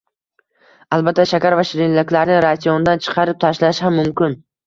[0.95, 4.35] Albatta shakar va shirinliklarni ratsiondan chiqarib tashlash ham mumkin